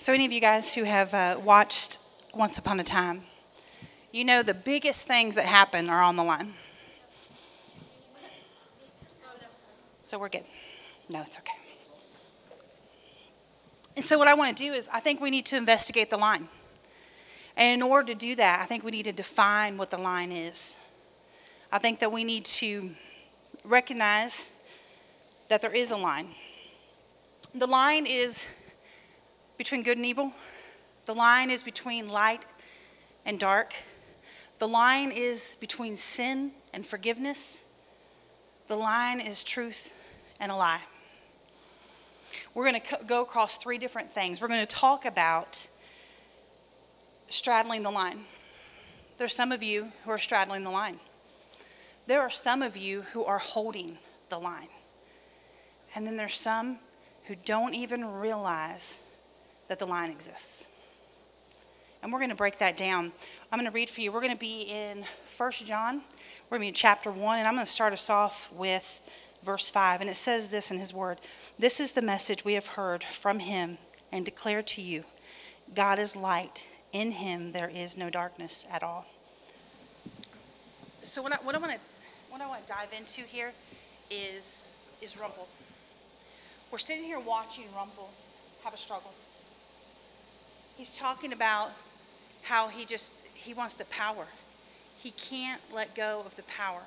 So, 0.00 0.14
any 0.14 0.24
of 0.24 0.32
you 0.32 0.40
guys 0.40 0.72
who 0.72 0.84
have 0.84 1.12
uh, 1.12 1.38
watched 1.44 1.98
Once 2.34 2.56
Upon 2.56 2.80
a 2.80 2.82
Time, 2.82 3.20
you 4.12 4.24
know 4.24 4.42
the 4.42 4.54
biggest 4.54 5.06
things 5.06 5.34
that 5.34 5.44
happen 5.44 5.90
are 5.90 6.02
on 6.02 6.16
the 6.16 6.24
line. 6.24 6.54
So, 10.00 10.18
we're 10.18 10.30
good. 10.30 10.46
No, 11.10 11.20
it's 11.20 11.36
okay. 11.36 11.52
And 13.94 14.02
so, 14.02 14.16
what 14.16 14.26
I 14.26 14.32
want 14.32 14.56
to 14.56 14.64
do 14.64 14.72
is, 14.72 14.88
I 14.90 15.00
think 15.00 15.20
we 15.20 15.30
need 15.30 15.44
to 15.44 15.58
investigate 15.58 16.08
the 16.08 16.16
line. 16.16 16.48
And 17.54 17.82
in 17.82 17.86
order 17.86 18.14
to 18.14 18.18
do 18.18 18.34
that, 18.36 18.60
I 18.62 18.64
think 18.64 18.82
we 18.82 18.92
need 18.92 19.04
to 19.04 19.12
define 19.12 19.76
what 19.76 19.90
the 19.90 19.98
line 19.98 20.32
is. 20.32 20.78
I 21.70 21.76
think 21.76 22.00
that 22.00 22.10
we 22.10 22.24
need 22.24 22.46
to 22.46 22.88
recognize 23.66 24.50
that 25.50 25.60
there 25.60 25.74
is 25.74 25.90
a 25.90 25.98
line. 25.98 26.28
The 27.54 27.66
line 27.66 28.06
is 28.06 28.48
between 29.60 29.82
good 29.82 29.98
and 29.98 30.06
evil. 30.06 30.32
The 31.04 31.14
line 31.14 31.50
is 31.50 31.62
between 31.62 32.08
light 32.08 32.46
and 33.26 33.38
dark. 33.38 33.74
The 34.58 34.66
line 34.66 35.12
is 35.14 35.58
between 35.60 35.98
sin 35.98 36.52
and 36.72 36.86
forgiveness. 36.86 37.70
The 38.68 38.76
line 38.76 39.20
is 39.20 39.44
truth 39.44 39.92
and 40.40 40.50
a 40.50 40.56
lie. 40.56 40.80
We're 42.54 42.70
going 42.70 42.80
to 42.80 43.04
go 43.06 43.20
across 43.20 43.58
three 43.58 43.76
different 43.76 44.10
things. 44.10 44.40
We're 44.40 44.48
going 44.48 44.66
to 44.66 44.76
talk 44.76 45.04
about 45.04 45.68
straddling 47.28 47.82
the 47.82 47.90
line. 47.90 48.20
There's 49.18 49.34
some 49.34 49.52
of 49.52 49.62
you 49.62 49.92
who 50.06 50.10
are 50.10 50.18
straddling 50.18 50.64
the 50.64 50.70
line. 50.70 50.96
There 52.06 52.22
are 52.22 52.30
some 52.30 52.62
of 52.62 52.78
you 52.78 53.02
who 53.12 53.26
are 53.26 53.36
holding 53.36 53.98
the 54.30 54.38
line. 54.38 54.68
And 55.94 56.06
then 56.06 56.16
there's 56.16 56.34
some 56.34 56.78
who 57.26 57.34
don't 57.44 57.74
even 57.74 58.06
realize 58.06 59.00
that 59.70 59.78
the 59.78 59.86
line 59.86 60.10
exists. 60.10 60.74
And 62.02 62.12
we're 62.12 62.18
going 62.18 62.30
to 62.30 62.36
break 62.36 62.58
that 62.58 62.76
down. 62.76 63.12
I'm 63.52 63.58
going 63.58 63.70
to 63.70 63.74
read 63.74 63.88
for 63.88 64.00
you. 64.00 64.10
We're 64.10 64.20
going 64.20 64.32
to 64.32 64.38
be 64.38 64.62
in 64.62 65.04
1 65.36 65.52
John. 65.64 66.02
We're 66.50 66.58
going 66.58 66.60
to 66.60 66.64
be 66.64 66.68
in 66.68 66.74
chapter 66.74 67.12
1, 67.12 67.38
and 67.38 67.46
I'm 67.46 67.54
going 67.54 67.64
to 67.64 67.70
start 67.70 67.92
us 67.92 68.10
off 68.10 68.52
with 68.52 69.00
verse 69.44 69.70
5. 69.70 70.00
And 70.00 70.10
it 70.10 70.16
says 70.16 70.48
this 70.48 70.72
in 70.72 70.78
his 70.78 70.92
word 70.92 71.18
This 71.56 71.78
is 71.78 71.92
the 71.92 72.02
message 72.02 72.44
we 72.44 72.54
have 72.54 72.66
heard 72.66 73.04
from 73.04 73.38
him 73.38 73.78
and 74.10 74.24
declare 74.24 74.60
to 74.60 74.82
you 74.82 75.04
God 75.72 76.00
is 76.00 76.16
light. 76.16 76.66
In 76.92 77.12
him 77.12 77.52
there 77.52 77.70
is 77.72 77.96
no 77.96 78.10
darkness 78.10 78.66
at 78.72 78.82
all. 78.82 79.06
So, 81.04 81.22
what 81.22 81.32
I, 81.32 81.36
what 81.36 81.54
I 81.54 81.58
want 81.58 81.74
to 81.74 81.78
what 82.28 82.40
I 82.40 82.48
want 82.48 82.66
to 82.66 82.72
dive 82.72 82.92
into 82.98 83.20
here 83.20 83.52
is, 84.10 84.74
is 85.00 85.16
Rumple. 85.16 85.46
We're 86.72 86.78
sitting 86.78 87.04
here 87.04 87.20
watching 87.20 87.66
Rumple 87.76 88.10
have 88.64 88.74
a 88.74 88.76
struggle 88.76 89.14
he's 90.80 90.96
talking 90.96 91.34
about 91.34 91.70
how 92.42 92.68
he 92.68 92.86
just 92.86 93.26
he 93.34 93.52
wants 93.52 93.74
the 93.74 93.84
power. 93.86 94.26
He 94.96 95.10
can't 95.10 95.60
let 95.74 95.94
go 95.94 96.22
of 96.24 96.34
the 96.36 96.42
power. 96.44 96.80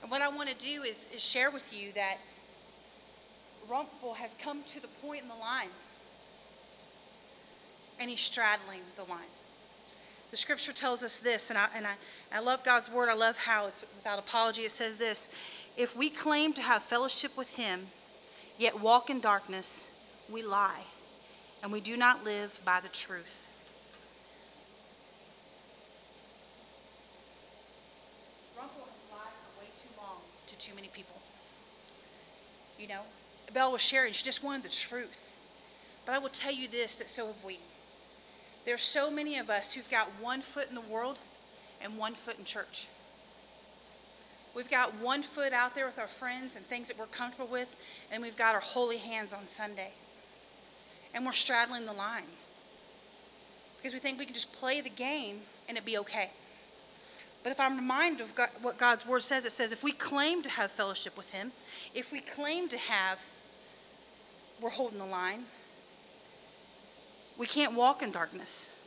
And 0.00 0.10
what 0.10 0.22
I 0.22 0.28
want 0.28 0.48
to 0.48 0.54
do 0.54 0.82
is, 0.82 1.08
is 1.14 1.22
share 1.22 1.50
with 1.50 1.78
you 1.78 1.92
that 1.92 2.16
Rumple 3.68 4.14
has 4.14 4.34
come 4.42 4.62
to 4.64 4.80
the 4.80 4.88
point 4.88 5.22
in 5.22 5.28
the 5.28 5.34
line 5.34 5.68
and 8.00 8.08
he's 8.08 8.20
straddling 8.20 8.80
the 8.96 9.04
line. 9.04 9.20
The 10.30 10.38
scripture 10.38 10.72
tells 10.72 11.04
us 11.04 11.18
this, 11.18 11.50
and 11.50 11.58
I, 11.58 11.66
and 11.76 11.86
I, 11.86 11.92
I 12.34 12.40
love 12.40 12.64
God's 12.64 12.90
word. 12.90 13.10
I 13.10 13.14
love 13.14 13.36
how 13.36 13.66
it's 13.66 13.84
without 13.94 14.18
apology. 14.18 14.62
It 14.62 14.72
says 14.72 14.96
this 14.96 15.34
If 15.76 15.94
we 15.94 16.08
claim 16.08 16.54
to 16.54 16.62
have 16.62 16.82
fellowship 16.82 17.36
with 17.36 17.54
him, 17.56 17.80
yet 18.58 18.80
walk 18.80 19.10
in 19.10 19.20
darkness, 19.20 20.00
we 20.30 20.42
lie 20.42 20.84
and 21.62 21.70
we 21.70 21.80
do 21.80 21.96
not 21.96 22.24
live 22.24 22.60
by 22.64 22.80
the 22.80 22.88
truth. 22.88 23.48
Rumple 28.56 28.80
has 28.80 29.12
lied 29.12 29.32
for 29.44 29.60
way 29.60 29.70
too 29.80 29.88
long 29.96 30.18
to 30.48 30.58
too 30.58 30.74
many 30.74 30.88
people. 30.88 31.14
You 32.78 32.88
know, 32.88 33.02
Belle 33.52 33.70
was 33.70 33.80
sharing, 33.80 34.12
she 34.12 34.24
just 34.24 34.42
wanted 34.42 34.64
the 34.64 34.70
truth. 34.70 35.36
But 36.04 36.16
I 36.16 36.18
will 36.18 36.30
tell 36.30 36.52
you 36.52 36.66
this 36.66 36.96
that 36.96 37.08
so 37.08 37.28
have 37.28 37.44
we. 37.44 37.60
There 38.64 38.74
are 38.74 38.78
so 38.78 39.10
many 39.10 39.38
of 39.38 39.48
us 39.48 39.72
who've 39.72 39.90
got 39.90 40.08
one 40.20 40.40
foot 40.40 40.68
in 40.68 40.74
the 40.74 40.80
world 40.80 41.18
and 41.80 41.96
one 41.96 42.14
foot 42.14 42.38
in 42.38 42.44
church. 42.44 42.88
We've 44.54 44.70
got 44.70 44.94
one 44.96 45.22
foot 45.22 45.52
out 45.52 45.74
there 45.74 45.86
with 45.86 45.98
our 45.98 46.08
friends 46.08 46.56
and 46.56 46.64
things 46.64 46.88
that 46.88 46.98
we're 46.98 47.06
comfortable 47.06 47.50
with, 47.50 47.76
and 48.10 48.20
we've 48.20 48.36
got 48.36 48.54
our 48.54 48.60
holy 48.60 48.98
hands 48.98 49.32
on 49.32 49.46
Sunday 49.46 49.92
and 51.14 51.24
we're 51.24 51.32
straddling 51.32 51.86
the 51.86 51.92
line 51.92 52.24
because 53.76 53.92
we 53.92 53.98
think 53.98 54.18
we 54.18 54.24
can 54.24 54.34
just 54.34 54.52
play 54.52 54.80
the 54.80 54.90
game 54.90 55.38
and 55.68 55.76
it 55.76 55.84
be 55.84 55.98
okay. 55.98 56.30
But 57.42 57.50
if 57.50 57.58
I'm 57.58 57.76
reminded 57.76 58.20
of 58.22 58.34
God, 58.34 58.50
what 58.60 58.78
God's 58.78 59.06
word 59.06 59.22
says, 59.22 59.44
it 59.44 59.50
says 59.50 59.72
if 59.72 59.82
we 59.82 59.92
claim 59.92 60.42
to 60.42 60.48
have 60.48 60.70
fellowship 60.70 61.16
with 61.16 61.30
Him, 61.32 61.50
if 61.94 62.12
we 62.12 62.20
claim 62.20 62.68
to 62.68 62.78
have, 62.78 63.18
we're 64.60 64.70
holding 64.70 64.98
the 64.98 65.06
line. 65.06 65.44
We 67.36 67.46
can't 67.46 67.74
walk 67.74 68.02
in 68.02 68.12
darkness. 68.12 68.78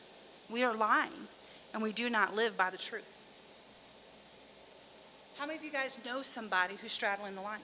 We 0.50 0.64
are 0.64 0.74
lying, 0.74 1.28
and 1.74 1.84
we 1.84 1.92
do 1.92 2.10
not 2.10 2.36
live 2.36 2.56
by 2.56 2.70
the 2.70 2.78
truth. 2.78 3.22
How 5.38 5.46
many 5.46 5.58
of 5.58 5.66
you 5.66 5.72
guys 5.72 6.00
know 6.06 6.22
somebody 6.22 6.76
who's 6.82 6.94
straddling 6.94 7.36
the 7.36 7.42
line? 7.42 7.60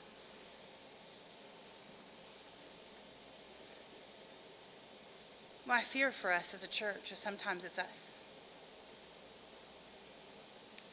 My 5.66 5.82
fear 5.82 6.12
for 6.12 6.34
us 6.34 6.54
as 6.54 6.64
a 6.64 6.70
church 6.70 7.12
is 7.12 7.20
sometimes 7.20 7.64
it's 7.64 7.80
us. 7.80 8.16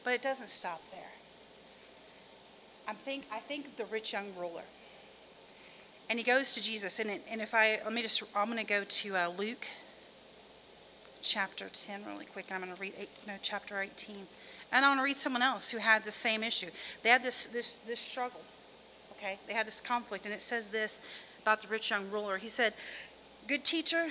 But 0.03 0.13
it 0.13 0.21
doesn't 0.21 0.49
stop 0.49 0.81
there. 0.91 1.01
I 2.87 2.93
think, 2.93 3.25
I 3.31 3.39
think 3.39 3.67
of 3.67 3.77
the 3.77 3.85
rich 3.85 4.13
young 4.13 4.27
ruler. 4.37 4.63
And 6.09 6.17
he 6.17 6.25
goes 6.25 6.53
to 6.53 6.63
Jesus. 6.63 6.99
And, 6.99 7.09
it, 7.09 7.21
and 7.29 7.41
if 7.41 7.53
I, 7.53 7.79
let 7.83 7.93
me 7.93 8.01
just, 8.01 8.23
I'm 8.35 8.47
going 8.47 8.57
to 8.57 8.63
go 8.63 8.83
to 8.83 9.15
uh, 9.15 9.29
Luke 9.37 9.67
chapter 11.21 11.67
10 11.71 12.05
really 12.05 12.25
quick. 12.25 12.45
I'm 12.51 12.61
going 12.61 12.73
to 12.73 12.81
read 12.81 12.93
eight, 12.97 13.09
no, 13.27 13.33
chapter 13.41 13.79
18. 13.79 14.15
And 14.71 14.85
I 14.85 14.89
want 14.89 14.99
to 14.99 15.03
read 15.03 15.17
someone 15.17 15.41
else 15.41 15.69
who 15.69 15.77
had 15.77 16.03
the 16.03 16.11
same 16.11 16.43
issue. 16.43 16.69
They 17.03 17.09
had 17.09 17.23
this, 17.23 17.47
this, 17.47 17.79
this 17.79 17.99
struggle, 17.99 18.41
okay? 19.13 19.37
They 19.47 19.53
had 19.53 19.67
this 19.67 19.81
conflict. 19.81 20.25
And 20.25 20.33
it 20.33 20.41
says 20.41 20.69
this 20.69 21.07
about 21.41 21.61
the 21.61 21.67
rich 21.67 21.91
young 21.91 22.09
ruler. 22.11 22.37
He 22.37 22.49
said, 22.49 22.73
Good 23.47 23.63
teacher, 23.63 24.07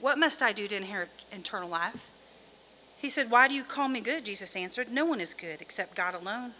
what 0.00 0.18
must 0.18 0.42
I 0.42 0.52
do 0.52 0.68
to 0.68 0.76
inherit 0.76 1.08
eternal 1.32 1.68
life? 1.68 2.10
He 2.96 3.08
said, 3.08 3.30
Why 3.30 3.48
do 3.48 3.54
you 3.54 3.64
call 3.64 3.88
me 3.88 4.00
good? 4.00 4.24
Jesus 4.24 4.56
answered, 4.56 4.90
No 4.90 5.04
one 5.04 5.20
is 5.20 5.34
good 5.34 5.60
except 5.60 5.94
God 5.94 6.14
alone. 6.14 6.52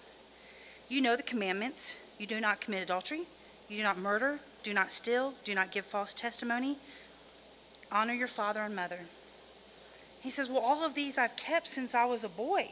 You 0.88 1.00
know 1.00 1.16
the 1.16 1.22
commandments. 1.22 2.14
You 2.19 2.26
do 2.26 2.41
not 2.41 2.60
commit 2.60 2.82
adultery. 2.82 3.22
You 3.69 3.76
do 3.76 3.82
not 3.82 3.98
murder. 3.98 4.41
Do 4.62 4.72
not 4.72 4.92
steal. 4.92 5.34
Do 5.44 5.54
not 5.54 5.70
give 5.70 5.84
false 5.84 6.14
testimony. 6.14 6.78
Honor 7.91 8.14
your 8.14 8.28
father 8.28 8.62
and 8.62 8.75
mother. 8.75 9.00
He 10.20 10.30
says, 10.30 10.48
Well, 10.48 10.62
all 10.62 10.84
of 10.84 10.94
these 10.94 11.19
I've 11.19 11.36
kept 11.36 11.69
since 11.69 11.94
I 11.94 12.04
was 12.06 12.25
a 12.25 12.28
boy. 12.28 12.70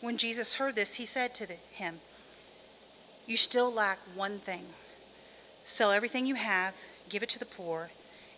When 0.00 0.16
Jesus 0.16 0.56
heard 0.56 0.74
this, 0.74 0.94
he 0.94 1.06
said 1.06 1.34
to 1.36 1.46
him, 1.46 2.00
You 3.26 3.36
still 3.36 3.72
lack 3.72 3.98
one 4.14 4.38
thing. 4.38 4.64
Sell 5.64 5.92
everything 5.92 6.26
you 6.26 6.34
have, 6.34 6.74
give 7.08 7.22
it 7.22 7.28
to 7.30 7.38
the 7.38 7.44
poor 7.44 7.90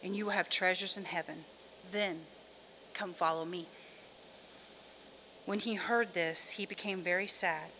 and 0.04 0.14
you 0.14 0.26
will 0.26 0.32
have 0.32 0.50
treasures 0.50 0.98
in 0.98 1.04
heaven. 1.04 1.44
Then 1.90 2.20
come 2.92 3.14
follow 3.14 3.46
me. 3.46 3.66
When 5.46 5.58
he 5.58 5.74
heard 5.74 6.12
this, 6.12 6.50
he 6.50 6.66
became 6.66 7.00
very 7.00 7.26
sad 7.26 7.70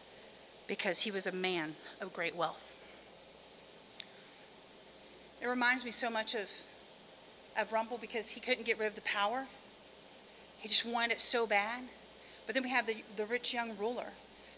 because 0.67 1.03
he 1.03 1.11
was 1.11 1.27
a 1.27 1.33
man 1.33 1.75
of 2.01 2.15
great 2.15 2.35
wealth. 2.35 2.75
It 5.43 5.47
reminds 5.47 5.85
me 5.85 5.91
so 5.91 6.09
much 6.09 6.35
of, 6.35 6.51
of 7.59 7.73
Rumple 7.73 7.99
because 7.99 8.31
he 8.31 8.41
couldn't 8.41 8.65
get 8.65 8.79
rid 8.79 8.87
of 8.87 8.95
the 8.95 9.03
power. 9.03 9.47
He 10.59 10.69
just 10.69 10.91
wanted 10.91 11.13
it 11.13 11.21
so 11.21 11.47
bad. 11.47 11.85
But 12.47 12.55
then 12.55 12.65
we 12.65 12.71
have 12.71 12.87
the, 12.87 12.97
the 13.17 13.27
rich 13.27 13.53
young 13.53 13.77
ruler 13.77 14.13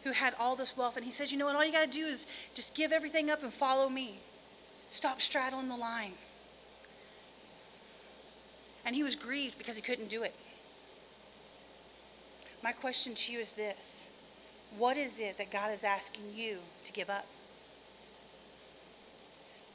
who 0.05 0.13
had 0.13 0.35
all 0.39 0.55
this 0.55 0.77
wealth, 0.77 0.97
and 0.97 1.05
he 1.05 1.11
says, 1.11 1.33
You 1.33 1.39
know 1.39 1.47
what? 1.47 1.57
All 1.57 1.65
you 1.65 1.73
got 1.73 1.91
to 1.91 1.99
do 1.99 2.07
is 2.07 2.29
just 2.55 2.77
give 2.77 2.93
everything 2.93 3.29
up 3.29 3.43
and 3.43 3.53
follow 3.53 3.89
me. 3.89 4.19
Stop 4.91 5.21
straddling 5.21 5.69
the 5.69 5.77
line. 5.77 6.13
And 8.87 8.95
he 8.95 9.03
was 9.03 9.17
grieved 9.17 9.59
because 9.59 9.75
he 9.75 9.83
couldn't 9.83 10.09
do 10.09 10.23
it. 10.23 10.35
My 12.63 12.71
question 12.73 13.15
to 13.15 13.33
you 13.33 13.41
is 13.41 13.53
this 13.53 14.17
What 14.79 14.97
is 14.97 15.21
it 15.21 15.37
that 15.39 15.51
God 15.51 15.73
is 15.73 15.85
asking 15.85 16.25
you 16.35 16.59
to 16.85 16.93
give 16.93 17.11
up? 17.11 17.27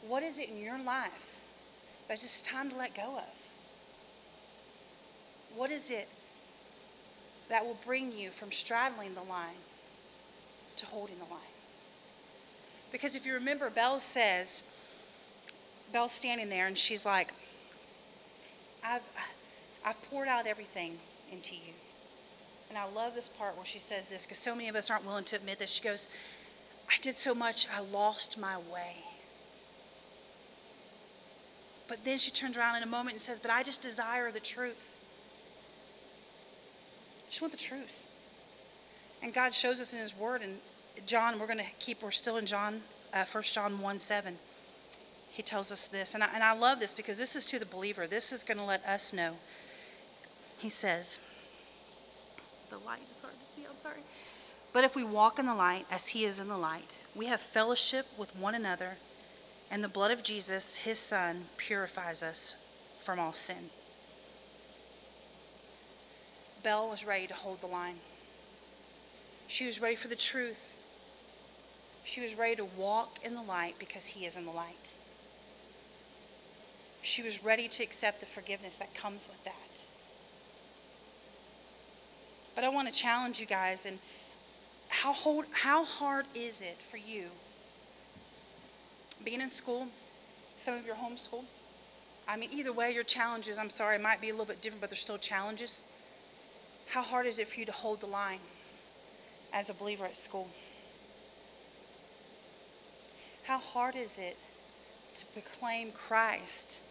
What 0.07 0.23
is 0.23 0.39
it 0.39 0.49
in 0.49 0.59
your 0.59 0.81
life 0.81 1.41
that's 2.07 2.21
just 2.21 2.47
time 2.47 2.69
to 2.69 2.75
let 2.75 2.95
go 2.95 3.17
of? 3.17 3.41
What 5.55 5.71
is 5.71 5.91
it 5.91 6.07
that 7.49 7.65
will 7.65 7.77
bring 7.85 8.17
you 8.17 8.29
from 8.29 8.51
straddling 8.51 9.13
the 9.13 9.23
line 9.23 9.59
to 10.77 10.85
holding 10.85 11.19
the 11.19 11.25
line? 11.25 11.41
Because 12.91 13.15
if 13.15 13.25
you 13.25 13.33
remember, 13.33 13.69
Belle 13.69 13.99
says, 13.99 14.73
Belle's 15.91 16.13
standing 16.13 16.49
there 16.49 16.67
and 16.67 16.77
she's 16.77 17.05
like, 17.05 17.33
I've, 18.83 19.07
I've 19.85 20.01
poured 20.09 20.27
out 20.27 20.47
everything 20.47 20.97
into 21.31 21.55
you. 21.55 21.73
And 22.69 22.77
I 22.77 22.85
love 22.89 23.15
this 23.15 23.27
part 23.27 23.57
where 23.57 23.65
she 23.65 23.79
says 23.79 24.07
this 24.07 24.25
because 24.25 24.37
so 24.37 24.55
many 24.55 24.69
of 24.69 24.75
us 24.75 24.89
aren't 24.89 25.05
willing 25.05 25.25
to 25.25 25.35
admit 25.35 25.59
this. 25.59 25.69
She 25.69 25.83
goes, 25.83 26.07
I 26.89 26.95
did 27.01 27.17
so 27.17 27.33
much, 27.33 27.67
I 27.75 27.81
lost 27.81 28.39
my 28.39 28.57
way. 28.71 28.95
But 31.87 32.05
then 32.05 32.17
she 32.17 32.31
turns 32.31 32.55
around 32.55 32.77
in 32.77 32.83
a 32.83 32.87
moment 32.87 33.15
and 33.15 33.21
says, 33.21 33.39
But 33.39 33.51
I 33.51 33.63
just 33.63 33.81
desire 33.81 34.31
the 34.31 34.39
truth. 34.39 34.97
I 37.25 37.29
just 37.29 37.41
want 37.41 37.51
the 37.51 37.59
truth. 37.59 38.07
And 39.21 39.33
God 39.33 39.53
shows 39.53 39.81
us 39.81 39.91
in 39.91 39.99
His 39.99 40.17
Word. 40.17 40.41
And 40.41 40.59
John, 41.05 41.37
we're 41.37 41.47
going 41.47 41.59
to 41.59 41.65
keep, 41.79 42.01
we're 42.01 42.11
still 42.11 42.37
in 42.37 42.45
John, 42.45 42.81
uh, 43.13 43.25
1 43.29 43.43
John 43.43 43.81
1 43.81 43.99
7. 43.99 44.37
He 45.31 45.41
tells 45.41 45.71
us 45.71 45.87
this. 45.87 46.13
And 46.13 46.23
I, 46.23 46.27
and 46.33 46.43
I 46.43 46.53
love 46.53 46.79
this 46.81 46.93
because 46.93 47.17
this 47.17 47.37
is 47.37 47.45
to 47.47 47.57
the 47.57 47.65
believer. 47.65 48.05
This 48.05 48.33
is 48.33 48.43
going 48.43 48.57
to 48.57 48.65
let 48.65 48.85
us 48.85 49.13
know. 49.13 49.35
He 50.57 50.69
says, 50.69 51.25
The 52.69 52.77
light 52.77 53.01
is 53.09 53.21
hard 53.21 53.33
to 53.33 53.45
see. 53.55 53.65
I'm 53.67 53.77
sorry. 53.77 54.01
But 54.73 54.83
if 54.83 54.95
we 54.95 55.05
walk 55.05 55.39
in 55.39 55.45
the 55.45 55.55
light 55.55 55.85
as 55.89 56.09
He 56.09 56.25
is 56.25 56.39
in 56.39 56.49
the 56.49 56.57
light, 56.57 56.99
we 57.15 57.27
have 57.27 57.39
fellowship 57.39 58.05
with 58.17 58.35
one 58.35 58.55
another, 58.55 58.97
and 59.71 59.81
the 59.81 59.87
blood 59.87 60.11
of 60.11 60.21
Jesus, 60.21 60.77
His 60.77 60.99
Son, 60.99 61.45
purifies 61.57 62.21
us 62.21 62.57
from 62.99 63.17
all 63.17 63.33
sin. 63.33 63.69
Belle 66.61 66.89
was 66.89 67.05
ready 67.05 67.25
to 67.27 67.33
hold 67.33 67.61
the 67.61 67.67
line. 67.67 67.95
She 69.47 69.65
was 69.65 69.81
ready 69.81 69.95
for 69.95 70.09
the 70.09 70.15
truth. 70.15 70.73
She 72.03 72.21
was 72.21 72.35
ready 72.35 72.55
to 72.57 72.65
walk 72.65 73.19
in 73.23 73.33
the 73.33 73.41
light 73.41 73.75
because 73.79 74.07
He 74.07 74.25
is 74.25 74.35
in 74.35 74.45
the 74.45 74.51
light. 74.51 74.93
She 77.01 77.23
was 77.23 77.43
ready 77.43 77.67
to 77.67 77.83
accept 77.83 78.19
the 78.19 78.25
forgiveness 78.25 78.75
that 78.75 78.93
comes 78.93 79.27
with 79.27 79.43
that. 79.43 79.83
But 82.53 82.63
I 82.63 82.69
want 82.69 82.87
to 82.87 82.93
challenge 82.93 83.39
you 83.39 83.45
guys 83.45 83.85
and 83.85 83.97
how, 84.89 85.13
hold, 85.13 85.45
how 85.51 85.83
hard 85.83 86.25
is 86.35 86.61
it 86.61 86.77
for 86.77 86.97
you 86.97 87.25
being 89.23 89.41
in 89.41 89.49
school? 89.49 89.87
Some 90.57 90.75
of 90.75 90.85
you 90.85 90.91
are 90.91 90.95
homeschooled. 90.95 91.45
I 92.27 92.37
mean, 92.37 92.49
either 92.53 92.71
way, 92.71 92.93
your 92.93 93.03
challenges, 93.03 93.57
I'm 93.57 93.69
sorry, 93.69 93.97
might 93.97 94.21
be 94.21 94.29
a 94.29 94.33
little 94.33 94.45
bit 94.45 94.61
different, 94.61 94.81
but 94.81 94.89
they're 94.89 94.97
still 94.97 95.17
challenges. 95.17 95.85
How 96.89 97.01
hard 97.01 97.25
is 97.25 97.39
it 97.39 97.47
for 97.47 97.59
you 97.59 97.65
to 97.65 97.71
hold 97.71 98.01
the 98.01 98.07
line 98.07 98.39
as 99.53 99.69
a 99.69 99.73
believer 99.73 100.05
at 100.05 100.17
school? 100.17 100.49
How 103.43 103.57
hard 103.57 103.95
is 103.95 104.19
it 104.19 104.37
to 105.15 105.25
proclaim 105.27 105.91
Christ 105.91 106.81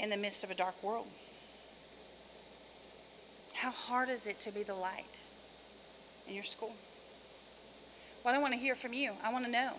in 0.00 0.10
the 0.10 0.16
midst 0.16 0.44
of 0.44 0.50
a 0.50 0.54
dark 0.54 0.82
world? 0.82 1.06
How 3.54 3.70
hard 3.70 4.08
is 4.08 4.26
it 4.26 4.40
to 4.40 4.52
be 4.52 4.62
the 4.62 4.74
light 4.74 5.18
in 6.26 6.34
your 6.34 6.44
school? 6.44 6.74
Well, 8.24 8.34
I 8.34 8.38
want 8.38 8.54
to 8.54 8.58
hear 8.58 8.74
from 8.74 8.92
you. 8.92 9.12
I 9.22 9.32
want 9.32 9.44
to 9.44 9.50
know. 9.50 9.72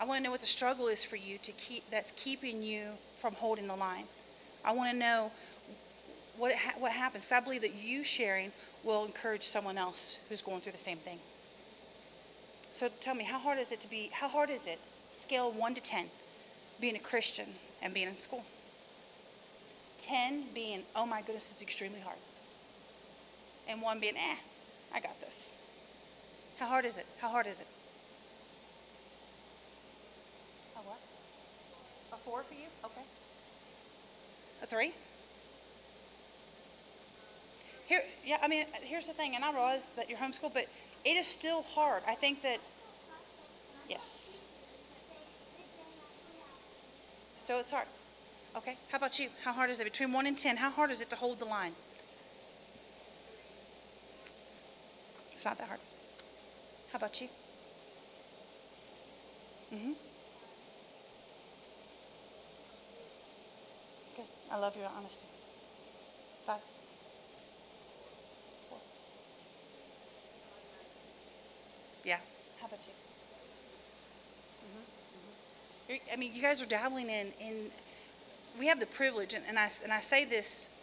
I 0.00 0.04
want 0.04 0.18
to 0.18 0.24
know 0.24 0.30
what 0.30 0.40
the 0.40 0.46
struggle 0.46 0.88
is 0.88 1.04
for 1.04 1.16
you 1.16 1.38
to 1.38 1.52
keep 1.52 1.88
that's 1.90 2.12
keeping 2.16 2.62
you 2.62 2.88
from 3.18 3.34
holding 3.34 3.68
the 3.68 3.76
line. 3.76 4.04
I 4.64 4.72
want 4.72 4.90
to 4.90 4.96
know 4.96 5.30
what 6.36 6.52
ha- 6.54 6.74
what 6.78 6.92
happens. 6.92 7.30
I 7.30 7.40
believe 7.40 7.62
that 7.62 7.74
you 7.74 8.02
sharing 8.02 8.50
will 8.82 9.04
encourage 9.04 9.44
someone 9.44 9.78
else 9.78 10.18
who's 10.28 10.40
going 10.40 10.60
through 10.60 10.72
the 10.72 10.78
same 10.78 10.98
thing. 10.98 11.18
So 12.72 12.88
tell 13.00 13.14
me, 13.14 13.24
how 13.24 13.38
hard 13.38 13.58
is 13.58 13.70
it 13.70 13.80
to 13.82 13.90
be? 13.90 14.10
How 14.12 14.28
hard 14.28 14.50
is 14.50 14.66
it? 14.66 14.80
Scale 15.12 15.52
one 15.52 15.74
to 15.74 15.82
ten, 15.82 16.06
being 16.80 16.96
a 16.96 17.00
Christian 17.00 17.46
and 17.82 17.92
being 17.92 18.08
in 18.08 18.16
school. 18.16 18.44
Ten 19.98 20.44
being, 20.54 20.82
oh 20.96 21.06
my 21.06 21.20
goodness, 21.20 21.50
it's 21.50 21.62
extremely 21.62 22.00
hard. 22.00 22.18
And 23.68 23.80
one 23.80 24.00
being, 24.00 24.16
eh, 24.16 24.36
I 24.94 25.00
got 25.00 25.20
this. 25.20 25.54
How 26.58 26.66
hard 26.66 26.84
is 26.84 26.98
it? 26.98 27.06
How 27.20 27.28
hard 27.28 27.46
is 27.46 27.60
it? 27.60 27.66
A 30.76 30.80
what? 30.80 30.98
A 32.12 32.16
four 32.16 32.42
for 32.42 32.54
you? 32.54 32.66
Okay. 32.84 33.02
A 34.62 34.66
three? 34.66 34.92
Here, 37.86 38.02
yeah, 38.24 38.38
I 38.42 38.48
mean, 38.48 38.64
here's 38.82 39.06
the 39.06 39.12
thing, 39.12 39.34
and 39.34 39.44
I 39.44 39.52
realize 39.52 39.94
that 39.96 40.08
you're 40.08 40.18
homeschooled, 40.18 40.54
but 40.54 40.66
it 41.04 41.16
is 41.16 41.26
still 41.26 41.62
hard. 41.62 42.02
I 42.06 42.14
think 42.14 42.42
that, 42.42 42.58
yes. 43.88 44.30
So 47.36 47.58
it's 47.58 47.72
hard. 47.72 47.86
Okay. 48.54 48.76
How 48.90 48.98
about 48.98 49.18
you? 49.18 49.28
How 49.44 49.52
hard 49.52 49.70
is 49.70 49.80
it? 49.80 49.84
Between 49.84 50.12
one 50.12 50.26
and 50.26 50.36
ten, 50.36 50.58
how 50.58 50.70
hard 50.70 50.90
is 50.90 51.00
it 51.00 51.08
to 51.10 51.16
hold 51.16 51.38
the 51.38 51.46
line? 51.46 51.72
It's 55.32 55.44
not 55.44 55.56
that 55.58 55.68
hard. 55.68 55.80
How 56.92 56.98
about 56.98 57.20
you? 57.20 57.28
Mm-hmm. 59.74 59.92
Good. 64.16 64.26
I 64.50 64.58
love 64.58 64.76
your 64.76 64.90
honesty. 64.94 65.24
Five. 66.44 66.60
Four. 68.68 68.78
Yeah. 72.04 72.18
How 72.60 72.66
about 72.66 72.80
you? 72.86 72.92
Mm-hmm. 74.68 75.94
Mm-hmm. 75.96 76.12
I 76.12 76.16
mean, 76.16 76.34
you 76.34 76.42
guys 76.42 76.60
are 76.60 76.66
dabbling 76.66 77.08
in 77.08 77.28
in. 77.40 77.70
We 78.58 78.66
have 78.66 78.80
the 78.80 78.86
privilege, 78.86 79.34
and, 79.34 79.44
and 79.48 79.58
I 79.58 79.70
and 79.82 79.92
I 79.92 80.00
say 80.00 80.24
this 80.24 80.78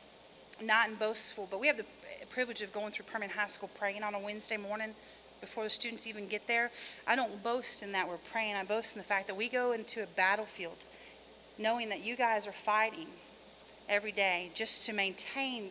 not 0.62 0.90
in 0.90 0.96
boastful, 0.96 1.48
but 1.50 1.60
we 1.60 1.68
have 1.68 1.78
the 1.78 1.86
privilege 2.30 2.62
of 2.62 2.74
going 2.74 2.92
through 2.92 3.06
Permian 3.06 3.32
High 3.32 3.48
School 3.48 3.70
praying 3.78 4.04
on 4.04 4.14
a 4.14 4.20
Wednesday 4.20 4.58
morning 4.58 4.94
before 5.40 5.64
the 5.64 5.70
students 5.70 6.06
even 6.06 6.28
get 6.28 6.48
there. 6.48 6.70
I 7.08 7.16
don't 7.16 7.42
boast 7.44 7.82
in 7.82 7.94
that 7.94 8.08
we're 8.08 8.18
praying. 8.32 8.56
I 8.56 8.64
boast 8.64 8.96
in 8.96 9.02
the 9.02 9.08
fact 9.08 9.28
that 9.28 9.36
we 9.36 9.48
go 9.48 9.72
into 9.72 10.04
a 10.04 10.08
battlefield 10.18 10.78
knowing 11.60 11.90
that 11.90 12.04
you 12.04 12.16
guys 12.16 12.48
are 12.48 12.54
fighting 12.54 13.08
every 13.90 14.12
day 14.12 14.50
just 14.56 14.86
to 14.86 14.94
maintain 14.94 15.70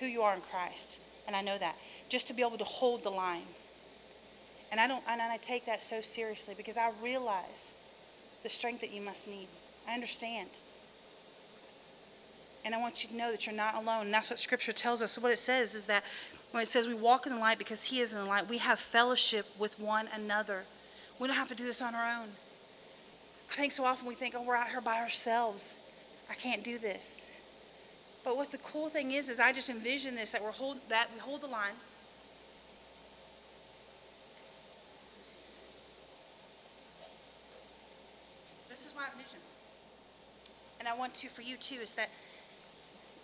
who 0.00 0.06
you 0.06 0.22
are 0.22 0.34
in 0.34 0.40
Christ. 0.40 1.00
And 1.26 1.36
I 1.36 1.42
know 1.42 1.58
that. 1.58 1.76
Just 2.08 2.28
to 2.28 2.34
be 2.34 2.42
able 2.42 2.58
to 2.58 2.64
hold 2.64 3.04
the 3.04 3.10
line. 3.10 3.42
And 4.72 4.80
I 4.80 4.88
don't 4.88 5.02
and 5.08 5.20
I 5.20 5.36
take 5.36 5.66
that 5.66 5.82
so 5.82 6.00
seriously 6.00 6.54
because 6.56 6.76
I 6.76 6.90
realize 7.02 7.74
the 8.42 8.48
strength 8.48 8.80
that 8.80 8.92
you 8.92 9.00
must 9.00 9.28
need. 9.28 9.48
I 9.88 9.94
understand. 9.94 10.48
And 12.66 12.74
I 12.74 12.78
want 12.78 13.04
you 13.04 13.10
to 13.10 13.16
know 13.16 13.30
that 13.30 13.46
you're 13.46 13.54
not 13.54 13.76
alone. 13.76 14.06
And 14.06 14.12
that's 14.12 14.28
what 14.28 14.40
scripture 14.40 14.72
tells 14.72 15.00
us. 15.00 15.12
So 15.12 15.20
what 15.20 15.30
it 15.30 15.38
says 15.38 15.76
is 15.76 15.86
that 15.86 16.02
when 16.50 16.64
it 16.64 16.66
says 16.66 16.88
we 16.88 16.94
walk 16.94 17.24
in 17.24 17.32
the 17.32 17.38
light 17.38 17.58
because 17.58 17.84
he 17.84 18.00
is 18.00 18.12
in 18.12 18.18
the 18.18 18.24
light, 18.24 18.48
we 18.48 18.58
have 18.58 18.80
fellowship 18.80 19.46
with 19.56 19.78
one 19.78 20.08
another. 20.12 20.64
We 21.20 21.28
don't 21.28 21.36
have 21.36 21.48
to 21.48 21.54
do 21.54 21.64
this 21.64 21.80
on 21.80 21.94
our 21.94 22.20
own. 22.20 22.26
I 23.52 23.54
think 23.54 23.70
so 23.70 23.84
often 23.84 24.08
we 24.08 24.16
think, 24.16 24.34
oh, 24.36 24.42
we're 24.42 24.56
out 24.56 24.68
here 24.68 24.80
by 24.80 24.98
ourselves. 24.98 25.78
I 26.28 26.34
can't 26.34 26.64
do 26.64 26.76
this. 26.76 27.40
But 28.24 28.36
what 28.36 28.50
the 28.50 28.58
cool 28.58 28.88
thing 28.88 29.12
is, 29.12 29.28
is 29.28 29.38
I 29.38 29.52
just 29.52 29.70
envision 29.70 30.16
this 30.16 30.32
that 30.32 30.42
we're 30.42 30.50
hold 30.50 30.78
that 30.88 31.06
we 31.14 31.20
hold 31.20 31.42
the 31.42 31.46
line. 31.46 31.74
This 38.68 38.84
is 38.84 38.92
my 38.96 39.04
vision. 39.16 39.38
And 40.80 40.88
I 40.88 40.96
want 40.96 41.14
to 41.14 41.28
for 41.28 41.42
you 41.42 41.56
too, 41.56 41.76
is 41.76 41.94
that 41.94 42.10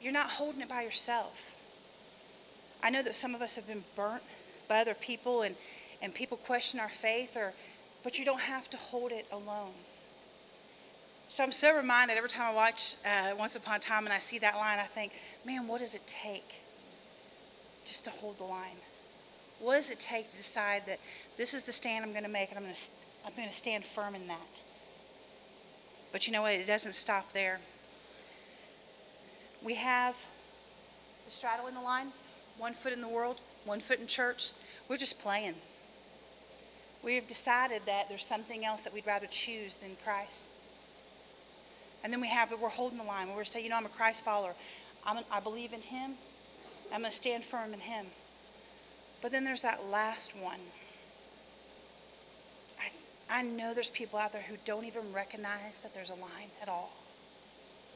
you're 0.03 0.13
not 0.13 0.29
holding 0.31 0.61
it 0.61 0.69
by 0.69 0.83
yourself. 0.83 1.57
I 2.83 2.91
know 2.91 3.03
that 3.03 3.15
some 3.15 3.35
of 3.35 3.43
us 3.43 3.57
have 3.57 3.69
been 3.69 3.85
burnt 3.95 4.23
by 4.69 4.81
other 4.81 4.95
people 4.95 5.43
and, 5.43 5.55
and 6.03 6.13
people 6.13 6.37
question 6.37 6.81
our 6.81 6.89
faith, 6.89 7.37
or, 7.37 7.53
but 8.03 8.19
you 8.19 8.25
don't 8.25 8.41
have 8.41 8.69
to 8.71 8.77
hold 8.77 9.13
it 9.13 9.27
alone. 9.31 9.73
So 11.29 11.43
I'm 11.45 11.53
so 11.53 11.75
reminded 11.77 12.17
every 12.17 12.29
time 12.29 12.51
I 12.51 12.55
watch 12.55 12.97
uh, 13.07 13.35
Once 13.39 13.57
Upon 13.57 13.77
a 13.77 13.79
Time 13.79 14.05
and 14.05 14.13
I 14.13 14.19
see 14.19 14.39
that 14.41 14.57
line, 14.57 14.79
I 14.79 14.85
think, 14.85 15.13
man, 15.47 15.67
what 15.69 15.81
does 15.81 15.95
it 15.95 16.07
take 16.07 16.57
just 17.85 18.05
to 18.05 18.11
hold 18.11 18.39
the 18.39 18.45
line? 18.45 18.77
What 19.61 19.77
does 19.77 19.91
it 19.91 20.01
take 20.01 20.31
to 20.31 20.37
decide 20.37 20.83
that 20.87 20.99
this 21.37 21.55
is 21.55 21.65
the 21.65 21.73
stand 21.73 22.05
I'm 22.05 22.11
going 22.11 22.25
to 22.25 22.31
make 22.31 22.51
and 22.51 22.59
I'm 22.59 22.65
going 22.65 22.75
to, 22.75 22.91
I'm 23.25 23.35
going 23.35 23.49
to 23.49 23.55
stand 23.55 23.85
firm 23.85 24.15
in 24.15 24.27
that? 24.27 24.63
But 26.11 26.27
you 26.27 26.33
know 26.33 26.43
what? 26.43 26.53
It 26.53 26.67
doesn't 26.67 26.93
stop 26.93 27.33
there. 27.33 27.61
We 29.65 29.77
have 29.77 30.17
the 31.25 31.31
straddle 31.31 31.69
in 31.69 31.75
the 31.75 31.81
line, 31.81 32.09
one 32.59 32.75
foot 32.75 32.93
in 32.93 33.01
the 33.01 33.09
world, 33.09 33.41
one 33.65 33.81
foot 33.81 34.01
in 34.01 34.07
church. 34.07 34.53
We're 34.89 34.97
just 34.97 35.21
playing. 35.21 35.55
We 37.03 37.15
have 37.15 37.27
decided 37.27 37.83
that 37.87 38.09
there's 38.09 38.25
something 38.25 38.65
else 38.65 38.85
that 38.85 38.95
we'd 38.95 39.07
rather 39.07 39.27
choose 39.27 39.77
than 39.77 39.91
Christ. 40.05 40.53
And 42.05 42.13
then 42.13 42.21
we 42.21 42.29
have 42.29 42.51
that 42.51 42.61
we're 42.61 42.69
holding 42.69 42.99
the 42.99 43.05
line 43.05 43.29
we're 43.35 43.45
saying, 43.45 43.65
you 43.65 43.71
know, 43.71 43.77
I'm 43.77 43.87
a 43.87 43.91
Christ 43.91 44.25
follower. 44.25 44.55
I'm 45.07 45.19
a, 45.19 45.25
I 45.31 45.41
believe 45.41 45.73
in 45.73 45.81
Him. 45.81 46.13
I'm 46.93 47.01
going 47.01 47.11
to 47.11 47.17
stand 47.17 47.45
firm 47.45 47.73
in 47.73 47.81
Him. 47.81 48.07
But 49.21 49.31
then 49.31 49.45
there's 49.45 49.63
that 49.63 49.85
last 49.87 50.37
one. 50.37 50.59
I, 52.81 53.39
I 53.39 53.43
know 53.43 53.73
there's 53.73 53.91
people 53.91 54.19
out 54.19 54.33
there 54.33 54.43
who 54.43 54.57
don't 54.65 54.85
even 54.85 55.13
recognize 55.13 55.81
that 55.81 55.95
there's 55.95 56.11
a 56.11 56.15
line 56.15 56.51
at 56.61 56.69
all. 56.69 56.93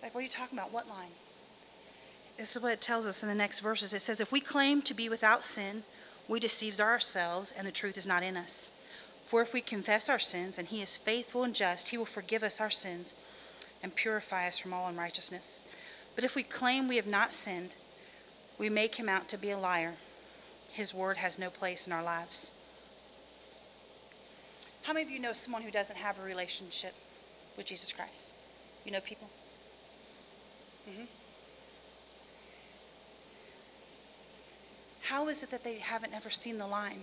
Like, 0.03 0.15
what 0.15 0.21
are 0.21 0.25
you 0.25 0.31
talking 0.31 0.57
about? 0.57 0.73
What 0.73 0.89
line? 0.89 1.11
This 2.37 2.55
is 2.55 2.63
what 2.63 2.73
it 2.73 2.81
tells 2.81 3.07
us 3.07 3.23
in 3.23 3.29
the 3.29 3.35
next 3.35 3.61
verses. 3.61 3.93
It 3.93 4.03
says, 4.03 4.21
If 4.21 4.33
we 4.33 4.41
claim 4.41 4.83
to 4.83 4.95
be 4.95 5.09
without 5.09 5.45
sin, 5.45 5.83
we 6.29 6.41
deceive 6.41 6.79
ourselves, 6.81 7.53
and 7.57 7.67
the 7.67 7.73
truth 7.73 7.97
is 7.97 8.07
not 8.07 8.23
in 8.23 8.37
us. 8.37 8.73
For 9.27 9.43
if 9.43 9.53
we 9.53 9.61
confess 9.61 10.09
our 10.09 10.19
sins, 10.19 10.59
and 10.59 10.69
he 10.69 10.83
is 10.83 10.97
faithful 10.97 11.45
and 11.45 11.55
just, 11.55 11.89
he 11.89 11.99
will 11.99 12.05
forgive 12.05 12.43
us 12.43 12.61
our 12.61 12.71
sins 12.71 13.15
and 13.83 13.95
purify 13.95 14.47
us 14.47 14.59
from 14.59 14.73
all 14.73 14.89
unrighteousness. 14.89 15.73
But 16.15 16.25
if 16.25 16.35
we 16.35 16.43
claim 16.43 16.89
we 16.89 16.97
have 16.97 17.07
not 17.07 17.33
sinned, 17.33 17.75
we 18.59 18.69
make 18.69 18.97
him 18.97 19.09
out 19.09 19.29
to 19.29 19.39
be 19.39 19.51
a 19.51 19.59
liar. 19.59 19.95
His 20.73 20.95
word 20.95 21.19
has 21.19 21.39
no 21.39 21.51
place 21.51 21.87
in 21.87 21.93
our 21.93 22.03
lives. 22.03 22.53
How 24.83 24.93
many 24.93 25.05
of 25.05 25.11
you 25.11 25.19
know 25.19 25.33
someone 25.33 25.63
who 25.63 25.71
doesn't 25.71 25.97
have 25.97 26.19
a 26.19 26.23
relationship 26.23 26.95
with 27.57 27.67
Jesus 27.67 27.93
Christ? 27.93 28.33
You 28.85 28.93
know 28.93 29.01
people? 29.01 29.29
Mm-hmm. 30.89 31.05
How 35.09 35.29
is 35.29 35.45
it 35.45 35.53
that 35.53 35.63
they 35.63 35.79
haven't 35.79 36.15
ever 36.15 36.31
seen 36.31 36.59
the 36.59 36.67
line? 36.67 37.01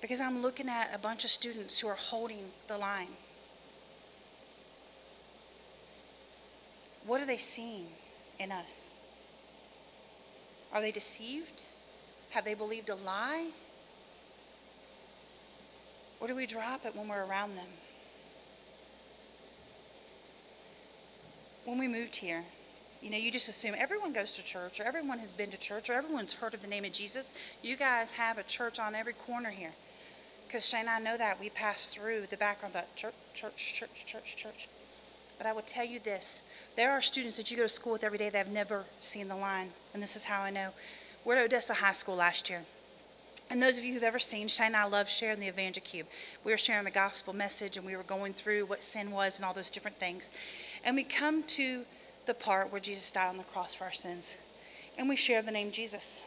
Because 0.00 0.20
I'm 0.20 0.42
looking 0.42 0.68
at 0.68 0.94
a 0.94 0.98
bunch 0.98 1.24
of 1.24 1.30
students 1.30 1.80
who 1.80 1.88
are 1.88 1.96
holding 1.96 2.44
the 2.68 2.78
line. 2.78 3.08
What 7.04 7.20
are 7.20 7.26
they 7.26 7.38
seeing 7.38 7.86
in 8.38 8.52
us? 8.52 8.94
Are 10.72 10.80
they 10.80 10.92
deceived? 10.92 11.64
Have 12.30 12.44
they 12.44 12.54
believed 12.54 12.90
a 12.90 12.94
lie? 12.94 13.50
Or 16.20 16.28
do 16.28 16.36
we 16.36 16.46
drop 16.46 16.86
it 16.86 16.94
when 16.94 17.08
we're 17.08 17.24
around 17.24 17.56
them? 17.56 17.66
When 21.64 21.78
we 21.78 21.88
moved 21.88 22.14
here, 22.14 22.44
you 23.06 23.12
know, 23.12 23.18
you 23.18 23.30
just 23.30 23.48
assume 23.48 23.76
everyone 23.78 24.12
goes 24.12 24.32
to 24.32 24.44
church 24.44 24.80
or 24.80 24.82
everyone 24.82 25.20
has 25.20 25.30
been 25.30 25.52
to 25.52 25.56
church 25.56 25.88
or 25.88 25.92
everyone's 25.92 26.32
heard 26.32 26.54
of 26.54 26.62
the 26.62 26.66
name 26.66 26.84
of 26.84 26.90
Jesus. 26.90 27.38
You 27.62 27.76
guys 27.76 28.10
have 28.14 28.36
a 28.36 28.42
church 28.42 28.80
on 28.80 28.96
every 28.96 29.12
corner 29.12 29.50
here. 29.50 29.70
Because 30.44 30.68
Shane 30.68 30.80
and 30.80 30.88
I 30.88 30.98
know 30.98 31.16
that. 31.16 31.38
We 31.38 31.48
pass 31.50 31.94
through 31.94 32.22
the 32.22 32.36
background 32.36 32.74
that 32.74 32.96
church, 32.96 33.14
church, 33.32 33.74
church, 33.74 34.06
church, 34.06 34.36
church. 34.36 34.68
But 35.38 35.46
I 35.46 35.52
will 35.52 35.62
tell 35.62 35.84
you 35.84 36.00
this 36.00 36.42
there 36.74 36.90
are 36.90 37.00
students 37.00 37.36
that 37.36 37.48
you 37.48 37.56
go 37.56 37.62
to 37.62 37.68
school 37.68 37.92
with 37.92 38.02
every 38.02 38.18
day 38.18 38.28
that 38.28 38.38
have 38.38 38.52
never 38.52 38.86
seen 39.00 39.28
the 39.28 39.36
line. 39.36 39.68
And 39.94 40.02
this 40.02 40.16
is 40.16 40.24
how 40.24 40.42
I 40.42 40.50
know. 40.50 40.70
We're 41.24 41.36
at 41.36 41.44
Odessa 41.44 41.74
High 41.74 41.92
School 41.92 42.16
last 42.16 42.50
year. 42.50 42.62
And 43.48 43.62
those 43.62 43.78
of 43.78 43.84
you 43.84 43.94
who've 43.94 44.02
ever 44.02 44.18
seen, 44.18 44.48
Shane 44.48 44.68
and 44.68 44.76
I 44.76 44.84
love 44.84 45.08
sharing 45.08 45.38
the 45.38 45.48
EvangeCube. 45.48 46.06
We 46.42 46.50
were 46.50 46.58
sharing 46.58 46.84
the 46.84 46.90
gospel 46.90 47.32
message 47.32 47.76
and 47.76 47.86
we 47.86 47.94
were 47.94 48.02
going 48.02 48.32
through 48.32 48.66
what 48.66 48.82
sin 48.82 49.12
was 49.12 49.38
and 49.38 49.46
all 49.46 49.54
those 49.54 49.70
different 49.70 49.98
things. 49.98 50.28
And 50.84 50.96
we 50.96 51.04
come 51.04 51.44
to 51.44 51.84
the 52.26 52.34
part 52.34 52.70
where 52.72 52.80
Jesus 52.80 53.10
died 53.10 53.28
on 53.28 53.36
the 53.36 53.44
cross 53.44 53.74
for 53.74 53.84
our 53.84 53.92
sins. 53.92 54.36
And 54.98 55.08
we 55.08 55.16
share 55.16 55.42
the 55.42 55.50
name 55.50 55.70
Jesus. 55.70 56.22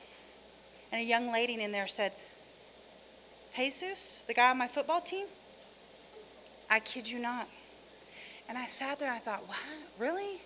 And 0.91 1.01
a 1.01 1.05
young 1.05 1.31
lady 1.31 1.61
in 1.61 1.71
there 1.71 1.87
said, 1.87 2.13
Jesus, 3.55 4.23
the 4.27 4.33
guy 4.33 4.51
on 4.51 4.57
my 4.57 4.67
football 4.67 5.01
team? 5.01 5.27
I 6.69 6.79
kid 6.79 7.09
you 7.09 7.19
not. 7.19 7.47
And 8.47 8.57
I 8.57 8.67
sat 8.67 8.99
there 8.99 9.09
and 9.09 9.17
I 9.17 9.19
thought, 9.19 9.47
what? 9.47 9.57
Really? 9.99 10.39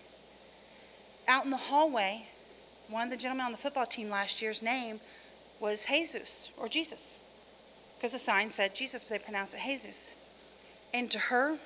Out 1.28 1.44
in 1.44 1.50
the 1.50 1.56
hallway, 1.56 2.26
one 2.88 3.04
of 3.04 3.10
the 3.10 3.16
gentlemen 3.16 3.46
on 3.46 3.52
the 3.52 3.58
football 3.58 3.86
team 3.86 4.10
last 4.10 4.42
year's 4.42 4.62
name 4.62 5.00
was 5.60 5.86
Jesus 5.86 6.50
or 6.58 6.68
Jesus. 6.68 7.24
Because 7.96 8.12
the 8.12 8.18
sign 8.18 8.50
said 8.50 8.74
Jesus, 8.74 9.04
but 9.04 9.10
they 9.10 9.24
pronounced 9.24 9.54
it 9.54 9.62
Jesus. 9.64 10.12
And 10.92 11.10
to 11.10 11.18
her, 11.18 11.56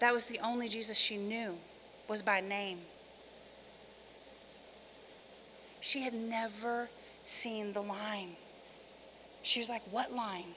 that 0.00 0.12
was 0.12 0.24
the 0.24 0.40
only 0.40 0.68
Jesus 0.68 0.98
she 0.98 1.16
knew, 1.16 1.56
was 2.08 2.22
by 2.22 2.40
name. 2.40 2.78
She 5.80 6.02
had 6.02 6.12
never 6.12 6.88
seen 7.24 7.72
the 7.72 7.80
line. 7.80 8.36
She 9.42 9.60
was 9.60 9.70
like, 9.70 9.82
What 9.90 10.14
line? 10.14 10.54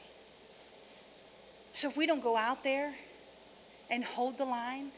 So 1.74 1.90
if 1.90 1.98
we 1.98 2.06
don't 2.06 2.22
go 2.22 2.38
out 2.38 2.64
there 2.64 2.94
and 3.90 4.04
hold 4.04 4.38
the 4.38 4.46
line 4.46 4.92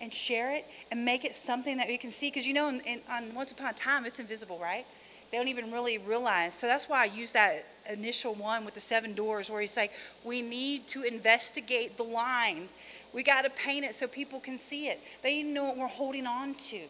and 0.00 0.12
share 0.12 0.54
it 0.54 0.66
and 0.90 1.04
make 1.04 1.24
it 1.24 1.34
something 1.34 1.78
that 1.78 1.88
we 1.88 1.96
can 1.96 2.10
see, 2.10 2.28
because 2.28 2.46
you 2.46 2.52
know, 2.52 2.68
in, 2.68 2.80
in, 2.80 3.00
on 3.10 3.34
Once 3.34 3.52
Upon 3.52 3.70
a 3.70 3.72
Time, 3.72 4.04
it's 4.04 4.18
invisible, 4.18 4.58
right? 4.60 4.84
They 5.30 5.38
don't 5.38 5.48
even 5.48 5.72
really 5.72 5.98
realize. 5.98 6.54
So 6.54 6.66
that's 6.66 6.88
why 6.88 7.02
I 7.02 7.04
use 7.06 7.32
that 7.32 7.64
initial 7.90 8.34
one 8.34 8.64
with 8.64 8.74
the 8.74 8.80
seven 8.80 9.14
doors 9.14 9.50
where 9.50 9.60
he's 9.60 9.76
like, 9.76 9.92
we 10.22 10.42
need 10.42 10.86
to 10.88 11.02
investigate 11.02 11.96
the 11.96 12.04
line. 12.04 12.68
We 13.12 13.22
got 13.22 13.42
to 13.42 13.50
paint 13.50 13.86
it 13.86 13.94
so 13.94 14.06
people 14.06 14.38
can 14.38 14.58
see 14.58 14.88
it. 14.88 15.00
They 15.22 15.34
need 15.34 15.44
to 15.44 15.48
know 15.48 15.64
what 15.64 15.78
we're 15.78 15.86
holding 15.88 16.26
on 16.26 16.54
to 16.54 16.80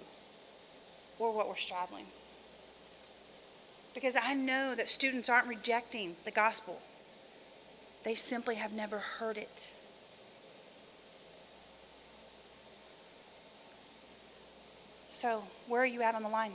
or 1.18 1.32
what 1.32 1.48
we're 1.48 1.56
straddling 1.56 2.06
because 3.96 4.14
I 4.14 4.34
know 4.34 4.74
that 4.74 4.90
students 4.90 5.30
aren't 5.30 5.46
rejecting 5.46 6.16
the 6.26 6.30
gospel, 6.30 6.82
they 8.04 8.14
simply 8.14 8.56
have 8.56 8.74
never 8.74 8.98
heard 8.98 9.38
it. 9.38 9.74
So, 15.08 15.44
where 15.66 15.80
are 15.80 15.86
you 15.86 16.02
at 16.02 16.14
on 16.14 16.22
the 16.22 16.28
line? 16.28 16.52